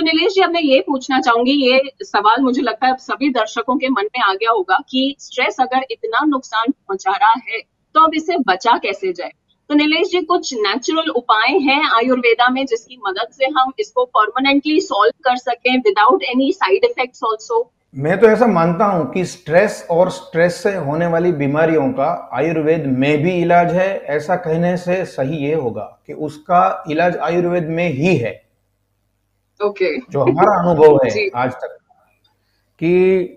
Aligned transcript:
तो 0.00 0.04
नीलेश 0.04 0.32
जी, 0.34 0.40
अब 0.42 0.50
मैं 0.50 0.60
ये 0.62 0.78
पूछना 0.80 1.18
चाहूँगी, 1.20 1.52
ये 1.52 1.80
सवाल 2.02 2.42
मुझे 2.42 2.62
लगता 2.62 2.86
है 2.86 2.92
अब 2.92 2.98
सभी 2.98 3.28
दर्शकों 3.30 3.76
के 3.78 3.88
मन 3.88 4.04
में 4.06 4.22
आ 4.22 4.32
गया 4.34 4.50
होगा 4.50 4.78
कि 4.90 5.16
स्ट्रेस 5.20 5.56
अगर 5.60 5.84
इतना 5.90 6.24
नुकसान 6.26 6.70
पहुँचा 6.70 7.12
रहा 7.12 7.32
है 7.48 7.60
तो 7.94 8.04
अब 8.04 8.14
इसे 8.14 8.36
बचा 8.48 8.76
कैसे 8.78 9.12
जाए? 9.12 9.30
तो 9.70 9.74
नीलेश 9.74 10.08
जी, 10.08 10.20
कुछ 10.22 10.54
नेचुरल 10.56 11.10
उपाय 11.10 11.58
हैं 11.58 11.82
आयुर्वेदा 11.96 12.48
में 12.48 12.64
जिसकी 12.66 12.98
मदद 13.08 13.32
से 13.32 13.52
हम 13.58 13.72
इसको 13.78 14.04
परमानेंटली 14.16 14.80
सॉल्व 14.80 15.12
कर 15.24 15.36
सकें 15.36 15.76
without 15.78 16.22
any 16.30 16.50
side 16.52 16.84
effects 16.84 17.24
also 17.24 17.62
मैं 17.94 18.18
तो 18.20 18.26
ऐसा 18.26 18.46
मानता 18.46 18.84
हूँ 18.86 19.10
कि 19.12 19.24
स्ट्रेस 19.26 19.86
और 19.90 20.10
स्ट्रेस 20.10 20.62
से 20.62 20.76
होने 20.78 21.06
वाली 21.06 21.32
बीमारियों 21.38 21.88
का 21.92 22.12
आयुर्वेद 22.34 22.86
में 22.98 23.22
भी 23.22 23.40
इलाज 23.42 23.74
है। 23.74 23.90
ऐसा 24.08 24.36
कहने 24.36 24.76
से 24.76 25.04
सही 25.06 25.46
ये 25.46 25.54
होगा 25.54 25.84
कि 26.06 26.12
उसका 26.26 26.84
इलाज 26.90 27.16
आयुर्वेद 27.18 27.68
में 27.68 27.88
ही 27.88 28.16
है। 28.16 28.40
Okay. 29.60 30.10
जो 30.10 30.20
हमारा 30.20 30.52
अनुभव 30.60 30.98
है 31.04 31.28
आज 31.36 31.52
तक 31.52 31.76
कि 32.80 33.36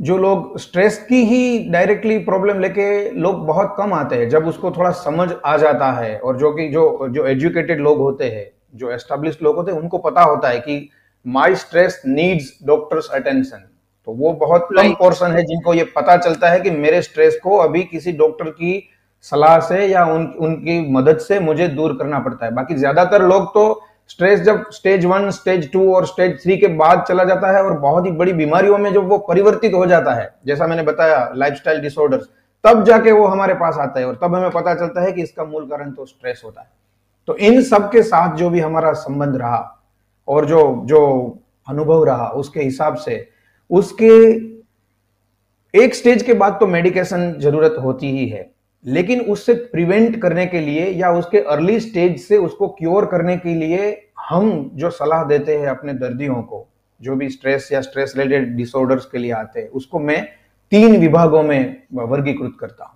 जो 0.00 0.18
लोग 0.18 0.58
स्ट्रेस 0.58 1.06
की 1.08 1.24
ही 1.24 1.70
डायरेक्टली 1.70 2.18
प्रॉब्लम 2.18 2.60
लेके 2.60 3.10
लोग 3.10 3.46
बहुत 3.46 3.74
कम 3.78 3.92
आते 3.92 4.16
हैं 4.16 4.28
जब 4.28 4.46
उसको 4.46 4.70
थोड़ा 4.70 4.90
समझ 4.90 5.32
आ 5.44 5.56
जाता 5.56 5.92
है 5.92 6.18
और 6.18 6.36
जो 6.36 6.52
कि 6.52 6.68
जो 6.68 7.08
जो 7.08 7.26
एजुकेटेड 7.26 7.80
लोग 7.80 7.98
होते 7.98 8.24
हैं 8.24 8.50
जो 8.74 8.90
एस्टेब्लिश 8.90 9.38
लोग 9.42 9.56
होते 9.56 9.72
हैं 9.72 9.78
उनको 9.78 9.98
पता 9.98 10.22
होता 10.22 10.48
है 10.48 10.58
कि 10.58 10.88
my 11.26 11.54
stress 11.54 12.02
needs 12.06 12.58
doctor's 12.64 13.08
attention 13.10 13.68
तो 14.06 14.12
वो 14.12 14.32
बहुत 14.32 14.68
कम 14.76 14.92
पोर्सन 14.92 15.32
है 15.32 15.42
जिनको 15.42 15.74
ये 15.74 15.84
पता 15.84 16.16
चलता 16.16 16.48
है 16.48 16.60
कि 16.60 16.70
मेरे 16.70 17.02
स्ट्रेस 17.02 17.38
को 17.42 17.56
अभी 17.56 17.82
किसी 17.82 18.12
डॉक्टर 18.12 18.50
की 18.50 18.88
सलाह 19.22 19.58
से 19.60 19.86
या 19.86 20.04
उन 20.04 20.26
उनकी 20.40 20.92
मदद 20.92 21.18
से 21.18 21.40
मुझे 21.40 21.68
दूर 21.68 21.96
करना 21.96 22.18
पड़ता 22.18 22.46
है। 22.46 22.52
बाकी 22.54 22.74
ज़्यादातर 22.74 23.22
लोग 23.22 23.46
तो 23.54 23.82
स्ट्रेस 24.08 24.40
जब 24.40 24.64
स्टेज 24.70 25.04
वन, 25.04 25.30
स्टेज 25.30 25.70
टू 25.72 25.92
और 25.94 26.06
स्टेज 26.06 26.42
थ्री 26.42 26.56
के 26.56 26.66
बाद 26.76 27.04
चला 27.08 27.24
जाता 27.24 27.50
है 27.56 27.62
और 27.62 27.78
बहुत 27.78 28.06
ही 28.06 28.10
बड़ी 28.12 28.32
बीमारियों 28.34 28.78
में 28.78 28.92
जब 28.92 29.08
वो 29.08 29.18
परिवर्तित 29.28 29.74
हो 29.74 29.86
जाता 29.86 30.14
है, 30.14 30.34
जैसा 30.46 30.66
मैंने 30.66 30.82
बताया 30.82 31.28
लाइफस्टाइल 31.34 31.80
डिसऑर्डर्स 31.80 32.28
तब 32.64 32.84
जाके 32.84 33.12
वो 33.12 33.26
हमारे 33.26 33.54
पास 33.54 33.76
आता 33.78 34.00
है 34.00 34.06
और 34.06 34.18
तब 34.22 34.34
हमें 34.34 34.50
पता 34.50 34.74
चलता 34.74 35.02
है 35.02 35.12
कि 35.12 35.22
इसका 35.22 35.44
मूल 35.44 35.66
कारण 35.68 35.90
तो 35.92 36.04
स्ट्रेस 36.06 36.42
होता 36.44 36.60
है। 36.60 36.68
तो 37.28 37.36
इन 37.36 37.62
सब 37.62 37.90
के 37.92 38.02
साथ 38.02 38.36
जो 38.36 38.50
भी 38.50 38.60
हमारा 38.60 38.92
संबंध 38.94 39.36
रहा 39.36 39.58
और 40.28 40.46
जो 40.46 40.82
जो 40.86 41.02
अनुभव 41.66 42.04
रहा 42.04 42.28
उसके 42.30 42.60
हिसाब 42.60 42.96
से, 42.96 43.28
उसके 43.70 44.14
एक 45.74 45.94
स्टेज 45.94 46.22
के 46.22 46.34
बाद 46.34 46.56
तो 46.60 46.66
मेडिकेशन 46.66 47.32
ज़रूरत 47.38 47.76
होती 47.82 48.10
ही 48.10 48.26
है। 48.28 48.50
लेकिन 48.86 49.20
उससे 49.20 49.54
प्रिवेंट 49.54 50.22
करने 50.22 50.46
के 50.46 50.60
लिए 50.60 50.86
या 50.86 51.10
उसके 51.10 51.38
अर्ली 51.38 51.80
स्टेज 51.80 52.20
से 52.20 52.36
उसको 52.36 52.68
क्योर 52.68 53.06
करने 53.06 53.36
के 53.36 53.54
लिए 53.54 54.10
हम 54.28 54.70
जो 54.74 54.90
सलाह 54.90 55.24
देते 55.24 55.56
हैं 55.58 55.66
अपने 55.66 55.92
दर्दियों 55.92 56.34
को, 56.34 56.68
जो 57.02 57.16
भी 57.16 57.28
स्ट्रेस 57.28 57.72
या 57.72 57.80
स्ट्रेस 57.80 58.14
रिलेटेड 58.16 58.56
डिसऑर्डर्स 58.56 59.06
के 59.06 59.18
लिए 59.18 59.32
आते 59.32 59.60
हैं, 59.60 59.68
उसको 59.68 59.98
मैं 59.98 60.28
तीन 60.70 60.96
विभागों 60.96 61.42
में 61.42 61.82
वर्गीकृत 61.92 62.56
करता 62.60 62.84
हूँ। 62.84 62.92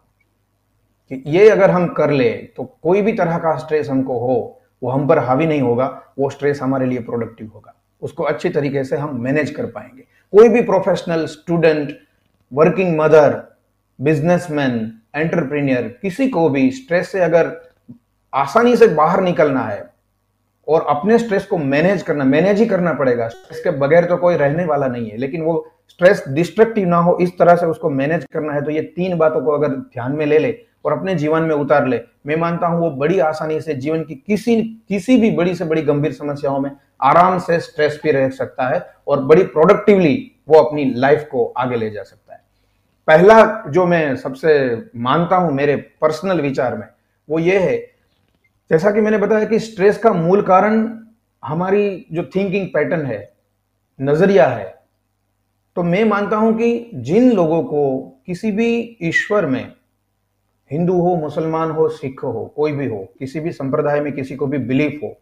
कि 1.08 1.30
ये 1.30 1.50
अगर 1.50 1.70
हम 1.70 1.86
कर 1.86 2.10
ले 2.10 2.30
तो 2.30 2.78
कोई 2.82 3.02
भी 3.02 3.12
तरह 3.12 3.38
का 3.38 3.56
स्ट्रेस 3.56 3.88
हमको 3.90 4.18
हो, 4.18 4.60
वो 4.82 4.90
हम 4.90 5.08
पर 5.08 5.18
हावी 5.18 5.46
नहीं 5.46 5.60
होगा, 5.60 6.02
वो 6.18 6.30
स्ट्रेस 6.30 6.62
हमारे 6.62 6.86
लिए 6.86 6.98
प्रोडक्टिव 6.98 7.50
होगा। 7.54 7.74
उसको 8.02 8.22
अच्छी 8.22 8.48
तरीके 8.48 8.84
से 8.84 8.96
हम 8.96 9.20
मैनेज 9.20 9.50
कर 9.50 9.66
पाएँगे। 9.66 10.02
कोई 10.32 10.48
भी 10.48 10.62
professional 10.62 11.26
student 11.26 11.98
working 12.52 12.98
mother 12.98 13.49
businessman, 14.00 14.92
entrepreneur, 15.16 15.82
किसी 16.02 16.28
को 16.28 16.48
भी 16.48 16.70
स्ट्रेस 16.72 17.10
से 17.12 17.20
अगर 17.20 17.50
आसानी 18.32 18.76
से 18.76 18.86
बाहर 18.88 19.20
निकलना 19.22 19.62
है 19.62 19.88
और 20.68 20.86
अपने 20.88 21.18
स्ट्रेस 21.18 21.46
को 21.46 21.58
मैनेज 21.58 22.02
करना 22.02 22.24
मैनेज 22.26 22.60
ही 22.60 22.66
करना 22.66 22.92
पड़ेगा। 22.92 23.28
स्ट्रेस 23.28 23.60
के 23.64 23.70
बगैर 23.78 24.04
तो 24.04 24.16
कोई 24.16 24.36
रहने 24.36 24.64
वाला 24.64 24.86
नहीं 24.88 25.10
है, 25.10 25.16
लेकिन 25.16 25.42
वो 25.42 25.66
स्ट्रेस 25.90 26.24
डिस्ट्रक्टिव 26.28 26.88
ना 26.88 26.96
हो, 26.98 27.16
इस 27.20 27.38
तरह 27.38 27.54
से 27.56 27.66
उसको 27.66 27.90
मैनेज 27.90 28.24
करना 28.32 28.52
है 28.52 28.62
तो 28.64 28.70
ये 28.70 28.82
तीन 28.96 29.16
बातों 29.18 29.40
को 29.40 29.52
अगर 29.52 29.68
ध्यान 29.68 30.12
में 30.12 30.24
ले 30.26 30.38
ले 30.38 30.54
और 30.84 30.92
अपने 30.92 31.14
जीवन 31.14 31.42
में 31.42 31.54
उतार 31.54 31.86
ले, 31.88 32.00
मैं 32.26 32.36
मानता 32.36 32.66
हूँ 32.66 32.80
वो 32.80 32.90
बड़ी 32.92 33.18
आसानी 33.20 33.60
से 33.60 33.74
जीवन 33.76 34.02
की 34.02 34.14
किसी 34.16 34.62
किसी 34.88 35.16
भी 35.16 35.30
बड़ी 35.30 35.54
से 35.54 35.64
बड़ी 35.64 35.82
गंभीर 35.82 36.12
समस्याओं 36.12 36.60
में 36.60 36.70
आराम 37.02 37.38
से 37.38 37.58
स्ट्रेस 37.60 37.98
फ्री 38.00 38.12
रह 38.12 38.28
सकता 38.30 38.68
है 38.68 38.80
और 39.08 39.22
बड़ी 39.22 39.42
प्रोडक्टिवली 39.44 40.16
वो 40.48 40.58
अपनी 40.58 40.84
लाइफ 40.94 41.28
को 41.30 41.44
आगे 41.58 41.76
ले 41.76 41.90
जा 41.90 42.02
सकता 42.02 42.16
है। 42.16 42.19
पहला 43.08 43.42
जो 43.68 43.86
मैं 43.86 44.16
सबसे 44.16 44.52
मानता 44.98 45.36
हूँ 45.36 45.52
मेरे 45.52 45.76
पर्सनल 46.00 46.40
विचार 46.40 46.76
में, 46.76 46.86
वो 47.28 47.38
ये 47.38 47.58
है, 47.58 47.76
जैसा 48.70 48.90
कि 48.90 49.00
मैंने 49.00 49.18
बताया 49.18 49.44
कि 49.44 49.58
स्ट्रेस 49.58 49.98
का 49.98 50.12
मूल 50.12 50.42
कारण 50.42 50.88
हमारी 51.42 52.06
जो 52.12 52.22
थिंकिंग 52.34 52.66
पैटर्न 52.66 53.06
है, 53.06 53.28
नज़रिया 53.98 54.46
है 54.48 54.78
तो 55.76 55.82
मैं 55.82 56.04
मानता 56.04 56.36
हूँ 56.36 56.52
कि 56.54 56.90
जिन 56.94 57.30
लोगों 57.32 57.62
को 57.62 58.00
किसी 58.26 58.50
भी 58.52 58.98
ईश्वर 59.02 59.46
में, 59.46 59.72
हिंदू 60.70 61.00
हो, 61.00 61.14
मुसलमान 61.16 61.70
हो, 61.70 61.88
सिख 61.88 62.22
हो, 62.24 62.44
कोई 62.56 62.72
भी 62.72 62.86
हो, 62.86 63.06
किसी 63.18 63.40
भी 63.40 63.52
संप्रदाय 63.52 64.00
में 64.00 64.12
किसी 64.12 64.36
को 64.36 64.46
भी 64.46 64.58
बिलीफ 64.60 65.00
हो 65.02 65.16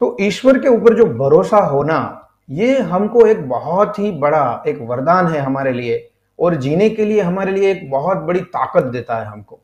तो 0.00 0.16
ईश्वर 0.20 0.58
के 0.58 0.68
ऊपर 0.68 0.96
जो 0.96 1.04
भरोसा 1.06 1.58
होना, 1.58 2.30
ये 2.48 2.78
हमको 2.80 3.26
एक 3.26 3.48
बहुत 3.48 3.98
ही 3.98 4.10
बड़ा 4.12 4.62
एक 4.66 4.78
वरदान 4.82 5.26
है 5.26 5.40
हमारे 5.40 5.72
लिए। 5.72 6.09
और 6.40 6.54
जीने 6.56 6.88
के 6.90 7.04
लिए 7.04 7.20
हमारे 7.20 7.52
लिए 7.52 7.70
एक 7.70 7.90
बहुत 7.90 8.18
बड़ी 8.18 8.40
ताकत 8.40 8.84
देता 8.84 9.18
है 9.18 9.26
हमको। 9.26 9.60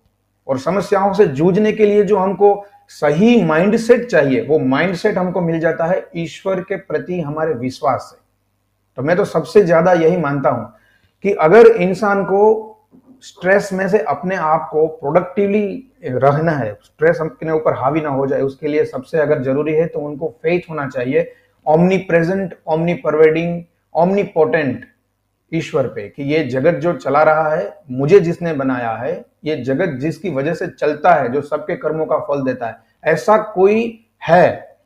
और 0.48 0.58
समस्याओं 0.58 1.12
से 1.14 1.26
जूझने 1.28 1.72
के 1.72 1.86
लिए 1.86 2.02
जो 2.04 2.16
हमको 2.18 2.64
सही 2.90 3.42
माइंडसेट 3.44 4.06
चाहिए, 4.06 4.40
वो 4.42 4.58
माइंडसेट 4.58 5.18
हमको 5.18 5.40
मिल 5.40 5.58
जाता 5.60 5.86
है 5.86 6.06
ईश्वर 6.16 6.60
के 6.60 6.76
प्रति 6.78 7.20
हमारे 7.20 7.54
विश्वास 7.54 8.08
से। 8.10 8.24
तो 8.98 9.02
मैं 9.02 9.16
तो 9.16 9.24
सबसे 9.24 9.62
ज़्यादा 9.62 9.92
यही 9.94 10.16
मानता 10.16 10.50
हूँ 10.50 10.72
कि 11.24 11.32
अगर 11.32 11.66
इंसान 11.66 12.24
को 12.24 12.72
स्ट्रेस 13.22 13.70
में 13.72 13.86
से 13.88 13.98
अपने 14.00 14.36
आप 14.36 14.68
को 14.72 14.86
प्रोडक्टिवली 14.88 15.92
रहना 16.04 16.52
है 16.52 16.72
स्ट्रेस 16.74 17.20
अपने 17.20 17.52
ऊपर 17.52 17.74
हावी 17.74 18.00
ना 18.00 18.08
हो 18.08 18.26
जाए, 18.26 18.40
उसके 18.40 18.68
लिए 18.68 18.84
सबसे 18.84 19.18
अगर 19.18 19.42
ज़रूरी 19.42 19.74
है 19.74 19.86
तो 19.86 20.00
उनको 20.00 20.28
फेथ 20.42 20.70
होना 20.70 20.86
चाहिए। 20.88 21.32
Omni 21.66 21.96
present 22.00 22.54
omni 22.66 22.94
pervading 22.96 23.62
omni 23.94 24.22
potent 24.34 24.84
ईश्वर 25.52 25.86
पे 25.86 26.08
कि 26.08 26.22
ये 26.24 26.42
जगत 26.44 26.74
जो 26.74 26.92
चला 26.94 27.22
रहा 27.22 27.48
है, 27.50 27.78
मुझे 27.90 28.20
जिसने 28.20 28.52
बनाया 28.52 28.90
है, 28.92 29.24
ये 29.44 29.56
जगत 29.56 29.98
जिसकी 30.00 30.30
वजह 30.30 30.54
से 30.54 30.66
चलता 30.68 31.14
है, 31.14 31.32
जो 31.32 31.40
सबके 31.40 31.76
कर्मों 31.76 32.06
का 32.06 32.18
फल 32.20 32.42
देता 32.44 32.66
है, 32.66 32.76
ऐसा 33.04 33.36
कोई 33.52 34.06
है, 34.28 34.76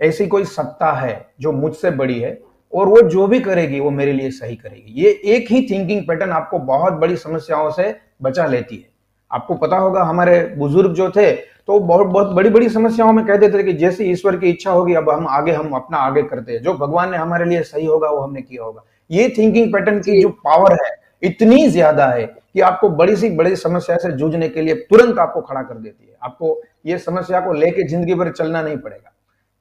ऐसी 0.00 0.26
कोई 0.26 0.44
सत्ता 0.46 0.92
है 0.92 1.26
जो 1.40 1.52
मुझसे 1.52 1.90
बड़ी 1.92 2.18
है 2.20 2.38
और 2.72 2.88
वो 2.88 3.00
जो 3.02 3.26
भी 3.26 3.40
करेगी, 3.40 3.80
वो 3.80 3.90
मेरे 3.90 4.12
लिए 4.12 4.30
सही 4.30 4.56
करेगी। 4.56 5.02
ये 5.02 5.10
एक 5.26 5.50
ही 5.50 5.66
थिंकिंग 5.70 6.06
पैटर्न 6.08 6.30
आपको 6.32 6.58
बहुत 6.58 6.92
बड़ी 6.92 7.16
समस्याओं 7.16 7.70
से 7.70 7.94
बचा 8.22 8.46
लेती 8.46 8.76
है। 8.76 8.88
आपको 9.30 9.54
पता 9.54 9.76
होगा, 9.76 10.02
हमारे 10.02 10.42
बुज़ुर्ग 10.58 10.94
जो 10.94 11.10
थे 11.10 11.30
तो 11.60 11.78
बहुत 11.80 12.06
बहुत 12.06 12.28
बड़ी 12.28 12.50
बड़ी 12.50 12.68
समस्याओं 12.68 13.12
में 13.12 13.24
कह 13.26 13.36
देते 13.36 13.58
थे 13.58 13.62
कि 13.62 13.72
जैसी 13.72 14.04
ईश्वर 14.04 14.36
की 14.36 14.48
इच्छा 14.50 14.70
होगी, 14.70 14.94
अब 14.94 15.10
हम 15.10 15.26
आगे, 15.28 15.52
हम 15.52 15.72
अपना 15.72 15.98
आगे 15.98 16.22
करते 16.22 16.52
हैं। 16.52 16.62
जो 16.62 16.74
भगवान 16.74 17.10
ने 17.10 17.16
हमारे 17.16 17.44
लिए 17.44 17.62
सही 17.62 17.86
होगा, 17.86 18.08
वो 18.10 18.20
हमने 18.20 18.42
किया 18.42 18.62
होगा। 18.62 18.84
ये 19.10 19.28
थिंकिंग 19.38 19.72
पैटर्न 19.72 19.98
की 20.00 20.20
जो 20.22 20.28
पावर 20.44 20.72
है 20.74 20.90
इतनी 21.22 21.66
ज़्यादा 21.68 22.06
है 22.08 22.24
कि 22.26 22.60
आपको 22.62 22.88
बड़ी 22.90 23.16
सी 23.16 23.30
बड़ी 23.36 23.54
समस्या 23.56 23.96
से 23.96 24.12
जूझने 24.12 24.48
के 24.48 24.62
लिए 24.62 24.74
तुरंत 24.90 25.18
आपको 25.18 25.40
खड़ा 25.40 25.62
कर 25.62 25.74
देती 25.74 26.06
है। 26.06 26.16
आपको 26.22 26.60
ये 26.86 26.98
समस्या 26.98 27.40
को 27.40 27.52
लेके 27.52 27.88
ज़िंदगी 27.88 28.14
भर 28.14 28.30
चलना 28.32 28.62
नहीं 28.62 28.76
पड़ेगा। 28.78 29.12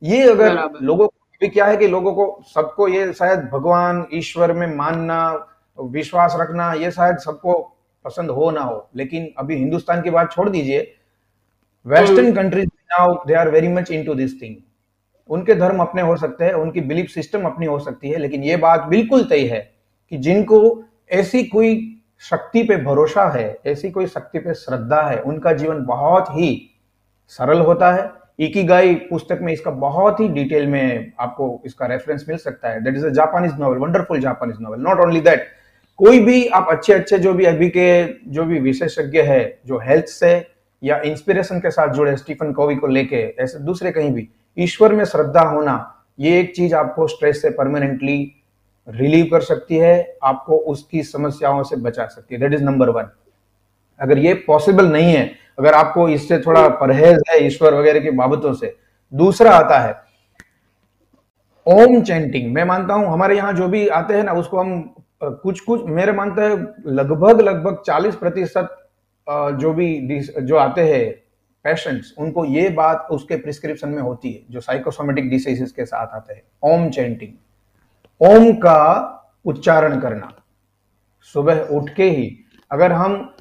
ये 0.01 0.29
अगर 0.29 0.79
लोगों 0.81 1.07
को 1.07 1.47
क्या 1.47 1.65
है 1.65 1.77
कि 1.77 1.87
लोगों 1.87 2.13
को 2.13 2.41
सबको 2.45 2.87
ये 2.87 3.11
शायद 3.13 3.39
भगवान 3.53 4.05
ईश्वर 4.13 4.53
में 4.53 4.75
मानना 4.75 5.19
विश्वास 5.79 6.35
रखना 6.39 6.71
ये 6.75 6.91
शायद 6.91 7.17
सबको 7.17 7.59
पसंद 8.05 8.29
हो 8.29 8.49
ना 8.51 8.61
हो 8.61 8.89
लेकिन 8.95 9.29
अभी 9.37 9.55
हिंदुस्तान 9.55 10.01
की 10.01 10.09
बात 10.09 10.31
छोड़ 10.31 10.49
दीजिए। 10.49 10.79
Western 11.85 12.33
countries 12.33 12.67
now 12.67 13.13
they 13.27 13.34
are 13.34 13.49
very 13.49 13.67
much 13.69 13.91
into 13.91 14.13
this 14.16 14.41
thing 14.41 14.55
उनके 15.29 15.55
धर्म 15.55 15.79
अपने 15.79 16.02
हो 16.02 16.16
सकते 16.17 16.46
हैं, 16.46 16.53
उनकी 16.53 16.81
बिलीफ 16.81 17.09
सिस्टम 17.09 17.41
अपनी 17.41 17.66
हो 17.66 17.79
सकती 17.79 18.09
है, 18.09 18.17
लेकिन 18.17 18.43
ये 18.43 18.55
बात 18.58 18.85
बिल्कुल 18.85 19.23
तय 19.23 19.46
है 19.46 19.59
कि 20.11 20.17
जिनको 20.17 20.84
ऐसी 21.11 21.43
कोई 21.43 21.96
शक्ति 22.22 22.64
पे 22.64 22.78
भरोसा 22.78 23.28
है, 23.29 23.58
ऐसी 23.66 23.91
कोई 23.91 24.08
शक्ति 24.08 24.40
पे 24.40 24.53
श्रद्धा 24.53 25.02
है, 25.02 25.20
उनका 25.20 25.53
जीवन 25.53 25.84
बहुत 25.85 26.29
ही 26.29 26.49
सरल 27.28 27.59
होता 27.59 27.91
है। 27.91 28.11
इकीगाई 28.40 28.93
पुस्तक 28.96 29.40
में 29.41 29.52
इसका 29.53 29.72
बहुत 29.72 30.20
ही 30.20 30.28
डिटेल 30.28 30.67
में 30.67 31.11
आपको 31.20 31.61
इसका 31.66 31.85
रेफरेंस 31.85 32.26
मिल 32.29 32.37
सकता 32.37 32.70
है। 32.70 32.84
That 32.84 32.96
is 32.96 33.05
a 33.05 33.09
Japanese 33.09 33.59
novel 33.59 33.78
wonderful 33.78 34.20
Japanese 34.20 34.58
novel 34.61 34.79
not 34.79 34.99
only 34.99 35.22
that 35.22 35.47
कोई 35.99 36.20
भी 36.20 36.46
आप 36.47 36.67
अच्छे 36.70 36.93
अच्छे 36.93 37.17
जो 37.20 37.34
भी 37.34 37.46
अभी 37.46 37.70
के 37.70 38.03
जो 38.31 38.43
भी 38.46 38.59
विशेषज्ञ 38.59 39.22
है, 39.22 39.59
जो 39.66 39.79
हेल्थ 39.79 40.05
से 40.05 40.31
या 40.84 40.99
इंस्पिरेशन 41.05 41.59
के 41.59 41.72
साथ 41.72 41.93
जुड़े 41.93 42.16
स्टीफन 42.17 42.52
कोवी 42.52 42.76
को 42.76 42.87
लेके, 42.87 43.23
ऐसे 43.40 43.59
दूसरे 43.59 43.91
कहीं 43.91 44.11
भी 44.11 44.28
ईश्वर 44.59 44.94
में 44.94 45.03
श्रद्धा 45.06 45.41
होना, 45.41 45.96
ये 46.20 46.40
एक 46.40 46.56
चीज़ 46.56 46.76
आपको 46.76 47.08
स्ट्रेस 47.08 47.41
से 47.41 47.50
परमानेंटली 47.52 48.35
रिलीव 48.88 49.28
कर 49.32 49.41
सकती 49.41 49.78
है, 49.78 50.17
आपको 50.23 50.58
उसकी 50.58 51.03
समस्याओं 51.03 51.64
से 51.64 51.76
बचा 51.78 52.06
सकती 52.06 52.35
है। 52.35 52.41
दैट 52.41 52.53
इज़ 52.53 52.64
नंबर 52.64 52.90
वन 52.90 53.09
अगर 54.00 54.17
ये 54.17 54.34
पॉसिबल 54.47 54.91
नहीं 54.91 55.14
है, 55.14 55.32
अगर 55.59 55.73
आपको 55.73 56.08
इससे 56.09 56.38
थोड़ा 56.40 56.67
परहेज 56.78 57.22
है 57.29 57.46
ईश्वर 57.46 57.73
वगैरह 57.73 58.00
की 58.00 58.11
बाबतों 58.11 58.53
से, 58.53 58.76
दूसरा 59.14 59.52
आता 59.53 59.79
है, 59.79 59.94
ओम 61.67 62.02
चैंटिंग 62.03 62.53
मैं 62.53 62.64
मानता 62.66 62.94
हूँ, 62.94 63.08
हमारे 63.08 63.35
यहाँ 63.38 63.53
जो 63.53 63.67
भी 63.67 63.88
आते 63.90 64.14
हैं 64.14 64.23
ना, 64.23 64.34
उसको 64.34 64.59
हम 64.59 64.82
कुछ 65.23 65.59
कुछ 65.59 65.84
मेरे 65.85 66.12
मानते 66.12 66.41
हैं 66.41 66.73
लगभग 66.88 67.41
लगभग 67.41 67.82
40 67.85 68.16
प्रतिशत 68.16 68.76
जो 69.28 69.73
भी, 69.73 70.20
जो 70.41 70.55
आते 70.58 70.82
हैं 70.84 71.03
पेशेंट्स 71.66 72.14
उनको 72.17 72.46
ये 72.46 72.70
बात 72.70 73.08
उसके 73.11 73.35
प्रिस्क्रिप्शन 73.35 73.90
में 73.90 74.02
होती 74.02 74.32
है, 74.32 74.41
जो 74.50 74.59
साइकोसोमेटिक 74.59 75.29
डिसीजेस 75.29 75.72
के 75.72 75.85
साथ 75.85 76.16
आते 76.16 76.34
हैं। 76.34 76.41
ओम 76.64 76.90
चैंटिंग 76.90 77.34
ओम 78.22 78.52
का 78.53 79.16
उच्चारण 79.46 80.00
करना। 80.00 80.32
सुबह 81.35 81.67
उठ 81.72 81.90
के 81.90 82.03
ही 82.03 82.32
अगर 82.72 82.91
हम 82.91 83.35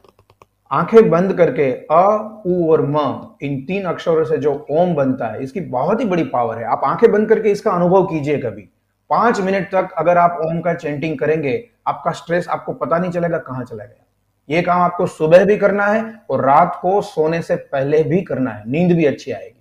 आँखें 0.71 1.09
बंद 1.11 1.33
करके 1.33 1.71
अ, 1.73 2.43
उ 2.47 2.71
और 2.71 2.87
म, 2.87 3.37
इन 3.43 3.61
तीन 3.65 3.85
अक्षरों 3.85 4.25
से 4.25 4.39
जो 4.39 4.53
ओम 4.71 4.95
बनता 4.95 5.27
है, 5.27 5.43
इसकी 5.43 5.61
बहुत 5.61 6.01
ही 6.01 6.05
बड़ी 6.05 6.25
पावर 6.25 6.59
है। 6.59 6.65
आप 6.65 6.81
आँखें 6.85 7.11
बंद 7.13 7.29
करके 7.29 7.51
इसका 7.51 7.71
अनुभव 7.71 8.07
कीजिए 8.07 8.39
कभी। 8.39 8.69
पाँच 9.11 9.41
मिनट 9.41 9.71
तक 9.75 9.95
अगर 9.99 10.19
आप 10.19 10.39
ओम 10.47 10.61
का 10.61 10.75
चेंटिंग 10.75 11.19
करेंगे, 11.19 11.69
आपका 11.87 12.11
स्ट्रेस 12.11 12.49
आपको 12.49 12.73
पता 12.73 12.99
नहीं 12.99 13.11
चलेगा 13.11 13.39
कहाँ 13.39 13.65
चला 13.65 13.85
गया। 13.85 14.05
ये 14.49 14.63
काम 14.63 14.81
आपको 14.81 15.07
सुबह 15.07 15.45
भी 15.45 15.57
करना 15.57 15.87
है 15.87 16.03
और 16.31 16.45
रात 16.45 16.79
को 16.83 17.01
सोने 17.03 17.43
से 17.43 17.57
पहले 17.57 18.03
भी 18.03 18.21
करना 18.23 18.51
है। 18.51 18.71
नींद 18.71 18.97
भी 18.97 19.05
अच्छी 19.05 19.31
आएगी। 19.31 19.55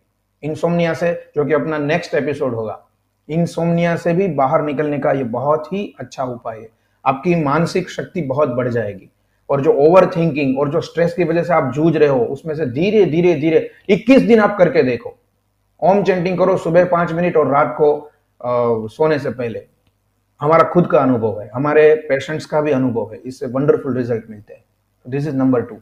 इंसोमनिया 0.44 0.94
से 0.94 1.12
जो 1.36 1.46
कि 1.46 1.54
अपना 1.54 1.78
नेक्स्ट 1.78 2.16
एपिसोड 2.16 2.56
होगा 2.56 2.84
इंसोमनिया 3.30 3.96
से 3.96 4.14
भी 4.14 4.28
बाहर 4.28 4.62
निकलने 4.62 5.00
का 5.00 5.12
ये 5.12 5.24
बहुत 5.24 5.74
ही 5.74 5.96
अच्छा 6.00 6.24
उपाय 6.24 6.58
है। 6.58 6.70
आपकी 7.06 7.36
मानसिक 7.36 7.90
शक्ति 7.90 8.22
बहुत 8.22 8.50
बढ़ 8.50 8.68
जाएगी 8.68 9.10
और 9.50 9.62
जो 9.62 9.74
ओवर 9.74 10.06
थिंकिंग 10.16 10.60
और 10.60 10.70
जो 10.70 10.82
स्ट्रेस 10.82 11.14
की 11.14 11.24
वजह 11.24 11.44
से 11.44 11.54
आप 11.54 11.72
जूझ 11.74 11.96
रहे 11.98 12.10
हो 12.10 12.20
उसमें 12.26 12.54
से 12.56 12.66
धीरे 12.66 13.06
धीरे 13.06 13.34
धीरे 13.36 13.70
21 13.90 14.22
दिन 14.22 14.40
आप 14.40 14.58
करके 14.58 14.84
देखो। 14.84 15.16
ओम 15.82 16.04
चेंटिंग 16.04 16.38
करो 16.38 16.58
सुबह 16.58 16.86
पाँच 16.86 17.12
मिनट 17.12 17.38
और 17.38 17.48
रात 17.48 17.76
को 17.78 17.98
आ, 17.98 18.88
सोने 18.88 19.20
से 19.20 19.30
पहले। 19.30 19.66
हमारा 20.42 20.64
खुद 20.64 20.88
का 20.88 21.00
अनुभव 21.00 21.42
है 21.42 21.50
हमारे 21.54 21.94
पेशेंट्स 22.10 22.46
का 22.46 22.62
भी 22.62 22.72
अनुभव 22.72 23.12
है 23.14 23.20
इससे 23.26 23.46
वंडरफुल 23.46 23.98
रिज़ल्ट 23.98 24.30
मिलते 24.30 24.54
हैं। 24.54 24.64
This 25.10 25.28
is 25.28 25.36
number 25.36 25.62
two 25.62 25.78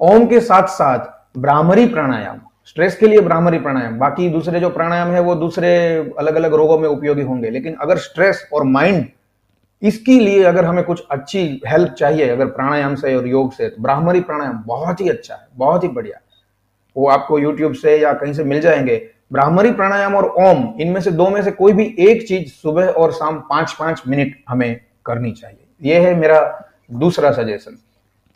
Om 0.00 0.26
के 0.26 0.40
साथ 0.40 0.66
साथ 0.68 1.38
ब्राह्मरी 1.38 1.86
प्राणायाम 1.86 2.40
स्ट्रेस 2.66 2.96
के 2.96 3.06
लिए 3.06 3.20
ब्राह्मरी 3.20 3.58
प्राणायाम, 3.58 3.98
बाकी 3.98 4.28
दूसरे 4.28 4.60
जो 4.60 4.68
प्राणायाम 4.70 5.08
है 5.08 5.20
वो 5.20 5.34
दूसरे 5.34 5.68
अलग 6.18 6.34
अलग 6.34 6.54
रोगों 6.54 6.78
में 6.78 6.88
उपयोगी 6.88 7.22
होंगे, 7.22 7.50
लेकिन 7.50 7.74
अगर 7.74 7.98
स्ट्रेस 7.98 8.48
और 8.52 8.64
माइंड 8.64 9.06
इसके 9.82 10.18
लिए 10.20 10.42
अगर 10.44 10.64
हमें 10.64 10.82
कुछ 10.84 11.02
अच्छी 11.10 11.60
हेल्प 11.66 11.92
चाहिए, 11.92 12.28
अगर 12.28 12.46
प्राणायाम 12.46 12.94
से 12.94 13.14
और 13.16 13.26
योग 13.26 13.52
से 13.52 13.68
तो 13.68 13.82
ब्राह्मरी 13.82 14.20
प्राणायाम 14.20 14.62
बहुत 14.66 15.00
ही 15.00 15.08
अच्छा 15.08 15.34
है, 15.34 15.46
बहुत 15.56 15.84
ही 15.84 15.88
बढ़िया। 15.88 16.20
वो 16.96 17.08
आपको 17.08 17.38
यूट्यूब 17.38 17.72
से 17.74 17.96
या 17.98 18.12
कहीं 18.12 18.32
से 18.32 18.44
मिल 18.44 18.60
जाएँगे। 18.60 18.96
ब्राह्मरी 19.32 19.70
प्राणायाम 19.72 20.14
और 20.14 20.24
ओम, 20.24 20.74
इनमें 20.80 21.00
से 21.00 21.10
दो 21.10 21.28
में 21.30 21.42
से 21.42 21.50
कोई 21.50 21.72
भी 21.72 21.94
एक 22.00 22.26
चीज़ 22.28 22.48
सुबह 22.52 22.88
और 22.88 23.12
शाम 23.12 23.38
पाँच 23.50 23.72
पाँच 23.72 24.02
मिनट 24.08 24.36
हमें 24.48 24.80
करनी 25.06 25.32
चाहिए। 25.32 25.90
यह 25.90 26.06
है 26.06 26.14
मेरा 26.14 26.40
दूसरा 26.92 27.30
सजेशन 27.32 27.78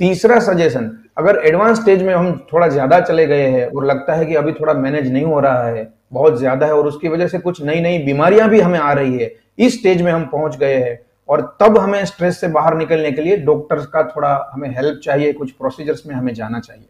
तीसरा 0.01 0.39
सजेशन 0.41 0.91
अगर 1.19 1.37
एडवांस 1.47 1.81
स्टेज 1.81 2.03
में 2.03 2.15
हम 2.15 2.33
थोड़ा 2.53 2.69
ज़्यादा 2.69 3.01
चले 3.01 3.27
गए 3.27 3.47
हैं 3.49 3.67
और 3.67 3.85
लगता 3.87 4.15
है 4.15 4.27
कि 4.27 4.35
अभी 4.35 4.53
थोड़ा 4.53 4.73
मैनेज 4.75 5.13
नहीं 5.13 5.25
हो 5.25 5.41
रहा 5.41 5.63
है, 5.65 5.89
बहुत 6.13 6.39
ज़्यादा 6.39 6.67
है 6.67 6.75
और 6.75 6.87
उसकी 6.87 7.09
वजह 7.09 7.29
से 7.29 7.39
कुछ 7.39 7.63
नई 7.63 7.81
नई 7.81 7.99
बीमारियाँ 8.05 8.49
भी 8.49 8.61
हमें 8.61 8.79
आ 8.79 8.93
रही 8.93 9.19
है, 9.19 9.31
इस 9.59 9.79
स्टेज 9.79 10.03
में 10.03 10.11
हम 10.13 10.25
पहुँच 10.25 10.57
गए 10.59 10.75
हैं 10.75 10.99
और 11.29 11.41
तब 11.61 11.79
हमें 11.79 12.05
स्ट्रेस 12.05 12.41
से 12.41 12.49
बाहर 12.49 12.77
निकलने 12.77 13.13
के 13.13 13.23
लिए 13.23 13.37
डॉक्टर्स 13.37 13.87
का 13.87 14.03
थोड़ा 14.07 14.51
हमें 14.53 14.69
हेल्प 14.69 15.01
चाहिए, 15.05 15.33
कुछ 15.33 15.51
प्रोसीजर्स 15.51 16.07
में 16.07 16.15
हमें 16.15 16.33
जाना 16.35 16.61
चाहिए। 16.61 16.89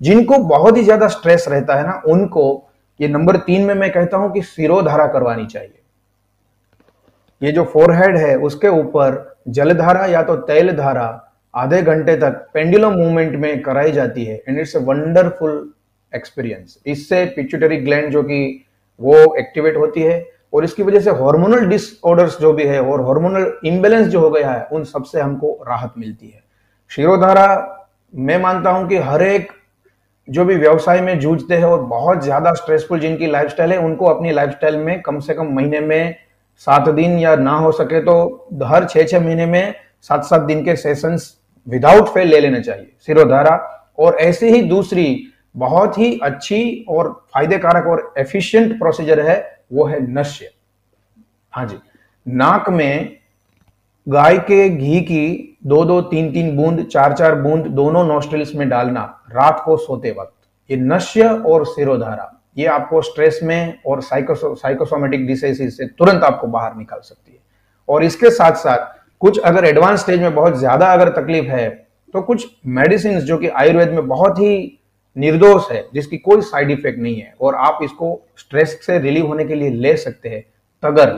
जिनको 0.00 0.38
बहुत 0.38 0.76
ही 0.76 0.82
ज़्यादा 0.84 1.08
स्ट्रेस 1.08 1.44
रहता 1.48 1.74
है 1.74 1.86
ना, 1.86 2.02
उनको, 2.06 2.68
ये 3.00 3.08
नंबर 3.08 3.36
तीन 3.38 3.64
में 3.64 3.74
मैं 3.74 3.90
कहता 3.92 4.16
हूँ 4.16 4.32
कि 4.32 4.42
सिरोधारा 4.42 5.06
करवानी 5.06 5.46
चाहिए। 5.46 5.78
ये 7.42 7.52
जो 7.52 7.64
फोरहेड 7.64 8.16
है, 8.16 8.36
उसके 8.36 8.68
ऊपर 8.70 9.36
जलधारा 9.48 10.06
या 10.06 10.22
तो 10.22 10.36
तेल 10.36 10.76
धारा 10.76 11.26
आधे 11.54 11.82
घंटे 11.82 12.16
तक 12.16 12.46
पेंडुलम 12.54 12.92
मूवमेंट 12.92 13.36
में 13.36 13.62
कराई 13.62 13.92
जाती 13.92 14.24
है 14.24 14.42
and 14.48 14.58
it's 14.58 14.74
a 14.76 14.78
wonderful 14.84 15.72
experience 16.12 16.78
इससे 16.86 17.24
पिट्यूटरी 17.36 17.76
ग्लैंड 17.78 18.10
जो 18.12 18.22
कि 18.22 18.40
वो 19.00 19.14
एक्टिवेट 19.38 19.76
होती 19.76 20.02
है, 20.02 20.26
और 20.54 20.64
इसकी 20.64 20.82
वजह 20.82 21.00
से 21.00 21.10
हार्मोनल 21.12 21.66
डिसऑर्डर्स 21.68 22.38
जो 22.40 22.52
भी 22.52 22.64
है, 22.64 22.80
और 22.82 23.00
हार्मोनल 23.00 23.52
इम्बेलेंस 23.64 24.06
जो 24.06 24.20
हो 24.20 24.30
गया 24.30 24.50
है, 24.50 24.66
उन 24.72 24.84
सबसे 24.84 25.20
हमको 25.20 25.52
राहत 25.68 25.92
मिलती 25.98 26.28
है। 26.28 26.42
शिरोधारा, 26.90 27.46
मैं 28.14 28.40
मानता 28.42 28.70
हूँ 28.70 28.88
कि 28.88 28.96
हर 28.98 29.22
एक 29.22 29.52
जो 30.28 30.44
भी 30.44 30.54
व्यवसाय 30.56 31.00
में 31.00 31.18
जूझते 31.20 31.56
हैं, 31.56 31.64
और 31.64 31.82
बहुत 31.84 32.22
ज़्यादा 32.24 32.52
स्ट्रेसफुल 32.54 33.00
जिनकी 33.00 33.26
लाइफस्टाइल 33.26 33.72
है, 33.72 33.78
उनको 33.78 34.06
अपनी 34.06 34.32
लाइफस्टाइल 34.32 34.76
में 34.78 35.00
कम 35.02 35.20
से 35.20 35.34
कम 35.34 35.52
महीने 35.54 35.80
में 35.80 36.14
सात 36.66 36.88
दिन 36.90 37.18
या 37.18 37.34
ना 37.36 37.56
हो 37.58 37.72
सके 37.72 38.00
तो 38.00 38.64
हर 38.64 38.84
छह 38.84 39.04
छह 39.04 39.20
महीने 39.20 39.46
में 39.46 39.74
सात 40.02 40.24
सात 40.24 40.40
दिन 40.42 40.64
के 40.64 40.76
सेशंस 40.76 41.36
विदाउट 41.66 42.08
फेल 42.08 42.28
ले 42.28 42.40
लेना 42.40 42.60
चाहिए, 42.60 42.92
सिरोधारा। 42.98 43.56
और 43.98 44.16
ऐसे 44.16 44.50
ही 44.50 44.62
दूसरी 44.62 45.26
बहुत 45.56 45.98
ही 45.98 46.18
अच्छी 46.18 46.86
और 46.88 47.10
फायदेकारक 47.34 47.86
और 47.86 48.12
एफिशिएंट 48.18 48.78
प्रोसीजर 48.78 49.20
है, 49.20 49.64
वो 49.72 49.84
है 49.84 50.00
नश्य। 50.12 50.50
हाँ 51.54 51.66
जी, 51.66 51.76
नाक 52.26 52.68
में 52.70 53.16
गाय 54.06 54.38
के 54.38 54.68
घी 54.68 55.00
की 55.00 55.58
दो 55.66 55.84
दो 55.84 56.00
तीन 56.02 56.32
तीन 56.32 56.56
बूंद, 56.56 56.84
चार 56.84 57.12
चार 57.12 57.34
बूंद 57.34 57.66
दोनों 57.66 58.04
नोस्ट्रिल्स 58.04 58.54
में 58.54 58.68
डालना 58.68 59.02
रात 59.32 59.62
को 59.64 59.76
सोते 59.76 60.10
वक्त। 60.10 60.32
ये 60.70 60.76
नश्य 60.76 61.28
और 61.28 61.66
सिरोधारा, 61.66 62.32
ये 62.58 62.66
आपको 62.66 63.02
स्ट्रेस 63.02 63.40
में 63.42 63.82
और 63.86 64.00
साइकोसो 64.02 64.54
साइकोसोमेटिक 64.54 65.26
डिसीज 65.26 65.76
से 65.76 65.86
तुरंत 65.88 66.22
आपको 66.22 66.46
बाहर 66.46 66.74
निकाल 66.76 67.00
सकती 67.00 67.32
है। 67.32 67.38
और 67.88 68.04
इसके 68.04 68.30
साथ 68.30 68.54
साथ 68.54 68.99
कुछ 69.22 69.38
अगर 69.40 69.64
एडवांस 69.64 70.00
स्टेज 70.00 70.20
में 70.20 70.34
बहुत 70.34 70.56
ज़्यादा 70.56 70.92
अगर 70.92 71.08
तकलीफ़ 71.12 71.46
है 71.46 71.68
तो 72.14 72.20
कुछ 72.22 72.46
मेडिसिन 72.68 73.18
जो 73.20 73.38
कि 73.38 73.48
आयुर्वेद 73.48 73.90
में 73.90 74.06
बहुत 74.08 74.38
ही 74.38 74.76
निर्दोष 75.16 75.70
है, 75.72 75.84
जिसकी 75.94 76.18
कोई 76.18 76.40
साइड 76.42 76.70
इफ़ेक्ट 76.70 76.98
नहीं 76.98 77.20
है, 77.20 77.34
और 77.40 77.54
आप 77.56 77.78
इसको 77.82 78.20
स्ट्रेस 78.38 78.78
से 78.82 78.98
रिलीव 78.98 79.26
होने 79.26 79.44
के 79.44 79.54
लिए 79.54 79.70
ले 79.72 79.96
सकते 79.96 80.28
हैं। 80.28 80.42
तगर 80.82 81.12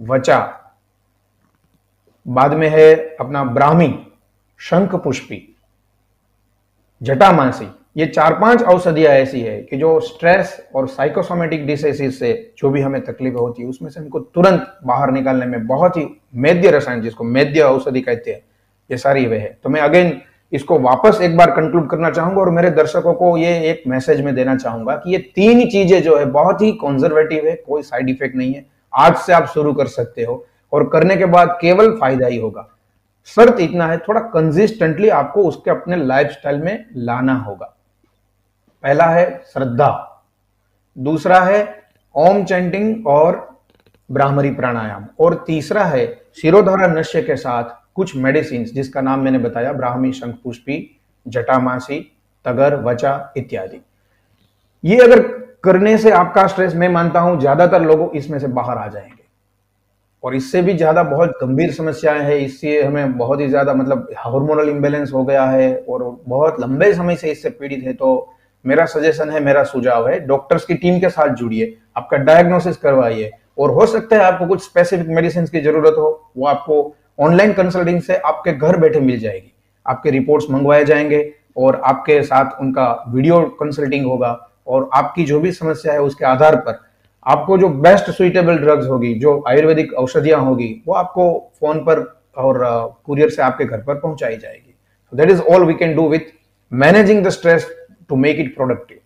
वचा 0.00 0.38
बाद 2.26 2.54
में 2.54 2.68
है 2.68 2.94
अपना 3.20 3.44
ब्राह्मी, 3.46 3.94
शंख 4.60 4.94
पुष्पी, 4.94 5.42
जटामासी। 7.00 7.68
ये 7.96 8.06
चार 8.06 8.34
पाँच 8.40 8.62
औषधियाँ 8.62 9.12
ऐसी 9.12 9.40
है 9.40 9.60
कि 9.62 9.76
जो 9.76 9.98
स्ट्रेस 10.00 10.56
और 10.74 10.86
साइकोसोमेटिक 10.88 11.66
डिसीज 11.66 12.12
से 12.14 12.32
जो 12.58 12.70
भी 12.70 12.80
हमें 12.80 13.00
तकलीफ़ 13.00 13.34
होती 13.34 13.62
है, 13.62 13.68
उसमें 13.68 13.90
से 13.90 14.00
हमको 14.00 14.20
तुरंत 14.20 14.66
बाहर 14.84 15.10
निकालने 15.10 15.46
में 15.46 15.66
बहुत 15.66 15.96
ही 15.96 16.06
मेद्य 16.34 16.70
रसायन, 16.70 17.00
जिसको 17.00 17.24
मेद्य 17.24 17.60
औषधि 17.60 18.00
कहते 18.00 18.30
हैं, 18.30 18.40
ये 18.90 18.96
सारी 18.96 19.26
वे 19.26 19.38
है। 19.38 19.56
तो 19.64 19.70
मैं 19.70 19.80
अगेन 19.80 20.20
इसको 20.52 20.78
वापस 20.78 21.18
एक 21.22 21.36
बार 21.36 21.50
कंक्लूड 21.50 21.88
करना 21.90 22.10
चाहूँगा 22.10 22.40
और 22.40 22.50
मेरे 22.50 22.70
दर्शकों 22.70 23.14
को 23.14 23.36
ये 23.36 23.58
एक 23.70 23.82
मैसेज 23.86 24.20
में 24.20 24.34
देना 24.34 24.56
चाहूँगा 24.56 24.94
कि 24.94 25.12
ये 25.12 25.18
तीन 25.34 25.68
चीज़ें 25.68 26.02
जो 26.02 26.16
है, 26.16 26.24
बहुत 26.26 26.62
ही 26.62 26.72
कॉन्जर्वेटिव 26.72 27.46
है, 27.46 27.54
कोई 27.56 27.82
साइड 27.82 28.10
इफ़ेक्ट 28.10 28.36
नहीं 28.36 28.54
है। 28.54 28.64
आज 28.92 29.16
से 29.16 29.32
आप 29.32 29.46
शुरू 29.46 29.72
कर 29.72 29.86
सकते 29.88 30.24
हो 30.24 30.44
और 30.72 30.88
करने 30.88 31.16
के 31.16 31.24
बाद 31.26 31.56
केवल 31.60 31.90
फ़ायदा 31.96 32.26
ही 32.26 32.38
होगा। 32.38 32.66
शर्त 33.28 33.60
इतना 33.60 33.86
है, 33.86 33.98
थोड़ा 33.98 34.20
कंसिस्टेंटली 34.20 35.08
आपको 35.08 35.44
उसके 35.44 35.70
अपने 35.70 35.96
लाइफस्टाइल 35.96 36.58
में 36.58 36.84
लाना 36.96 37.34
होगा। 37.38 37.74
पहला 38.84 39.06
है 39.06 39.26
श्रद्धा, 39.52 39.88
दूसरा 40.96 41.40
है 41.40 41.62
ओम 42.14 42.44
चैंटिंग 42.44 43.06
और 43.06 43.48
ब्राह्मरी 44.10 44.50
प्राणायाम, 44.50 45.04
और 45.20 45.34
तीसरा 45.46 45.84
है 45.84 46.06
शिरोधारा 46.36 46.86
नश्य 46.88 47.22
के 47.22 47.36
साथ 47.36 47.78
कुछ 47.94 48.16
मेडिसिन 48.16 48.64
जिसका 48.64 49.00
नाम 49.00 49.20
मैंने 49.20 49.38
बताया, 49.38 49.72
ब्राह्मी 49.72 50.12
शंख 50.12 50.34
पुष्पी 50.44 51.00
जटामासी, 51.26 52.00
तगर, 52.44 52.74
वचा 52.82 53.32
इत्यादि। 53.36 53.80
ये 54.84 54.98
अगर 54.98 55.20
करने 55.64 55.96
से 55.98 56.10
आपका 56.10 56.46
स्ट्रेस 56.46 56.74
मैं 56.74 56.88
मानता 56.88 57.20
हूँ, 57.20 57.38
ज़्यादातर 57.40 57.82
लोग 57.82 58.16
इसमें 58.16 58.38
से 58.38 58.46
बाहर 58.48 58.78
आ 58.78 58.86
जाएँगे। 58.88 59.18
और 60.24 60.34
इससे 60.34 60.62
भी 60.62 60.74
ज़्यादा 60.74 61.02
बहुत 61.02 61.38
गंभीर 61.42 61.72
समस्याएँ 61.72 62.20
हैं, 62.20 62.36
इससे 62.36 62.82
हमें 62.82 63.16
बहुत 63.18 63.40
ही 63.40 63.48
ज़्यादा 63.48 63.74
मतलब 63.74 64.08
हार्मोनल 64.18 64.68
इम्बेलेंस 64.68 65.12
हो 65.12 65.24
गया 65.24 65.44
है, 65.44 65.74
और 65.78 66.04
बहुत 66.26 66.60
लंबे 66.60 66.92
समय 66.94 67.16
से 67.16 67.30
इससे 67.30 67.50
पीड़ित 67.50 67.84
है 67.84 67.92
तो 67.92 68.34
मेरा 68.66 68.84
सजेशन 68.86 69.30
है, 69.30 69.40
मेरा 69.40 69.64
सुझाव 69.64 70.08
है 70.08 70.18
डॉक्टर्स 70.20 70.64
की 70.64 70.74
टीम 70.74 71.00
के 71.00 71.08
साथ 71.08 71.28
जुड़िए, 71.28 71.76
आपका 71.96 72.16
डायग्नोसिस 72.16 72.76
करवाइए, 72.76 73.30
और 73.58 73.70
हो 73.70 73.86
सकता 73.86 74.16
है 74.16 74.22
आपको 74.22 74.46
कुछ 74.46 74.64
स्पेसिफिक 74.64 75.08
मेडिसिन 75.08 75.46
की 75.46 75.60
ज़रूरत 75.60 75.94
हो, 75.98 76.30
वो 76.36 76.46
आपको 76.46 76.94
ऑनलाइन 77.20 77.52
कंसल्टिंग 77.52 78.00
से 78.02 78.16
आपके 78.16 78.52
घर 78.52 78.76
बैठे 78.76 79.00
मिल 79.00 79.18
जाएगी। 79.20 79.52
आपके 79.86 80.10
रिपोर्ट्स 80.10 80.50
मंगवाए 80.50 80.84
जाएँगे, 80.84 81.32
और 81.56 81.80
आपके 81.84 82.22
साथ 82.22 82.60
उनका 82.60 83.04
वीडियो 83.08 83.40
कंसल्टिंग 83.60 84.06
होगा, 84.06 84.48
और 84.66 84.90
आपकी 84.94 85.24
जो 85.24 85.40
भी 85.40 85.52
समस्या 85.52 85.92
है 85.92 86.00
उसके 86.00 86.24
आधार 86.24 86.56
पर 86.56 86.78
आपको 87.26 87.58
जो 87.58 87.68
बेस्ट 87.68 88.10
सुइटेबल 88.10 88.56
ड्रग्स 88.56 88.86
होगी, 88.86 89.14
जो 89.14 89.44
आयुर्वेदिक 89.48 89.92
औषधियाँ 89.92 90.40
होगी, 90.40 90.82
वो 90.88 90.94
आपको 90.94 91.52
फ़ोन 91.60 91.78
पर 91.78 91.98
और 92.36 92.58
कुरियर 93.06 93.30
से 93.30 93.42
आपके 93.42 93.64
घर 93.64 93.78
पर 93.78 93.94
पहुंचाई 93.94 94.36
जाएगी। 94.36 94.74
That 95.12 95.30
is 95.30 95.40
all 95.40 95.64
we 95.64 95.74
can 95.74 95.94
do 95.96 96.08
with 96.08 96.20
managing 96.72 97.24
the 97.24 97.28
stress 97.28 97.68
to 98.10 98.16
make 98.16 98.38
it 98.40 98.54
productive 98.56 98.99